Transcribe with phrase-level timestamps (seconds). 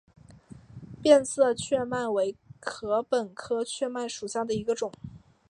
[0.99, 4.91] 变色雀麦为禾本科雀麦属下的一个种。